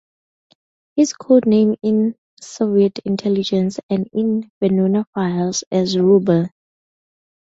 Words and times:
His 0.95 1.13
code 1.13 1.45
name 1.45 1.75
in 1.83 2.15
Soviet 2.41 2.97
intelligence 3.05 3.79
and 3.87 4.09
in 4.11 4.49
the 4.59 4.67
Venona 4.69 5.05
files 5.13 5.63
is 5.69 5.95
"Ruble". 5.95 6.49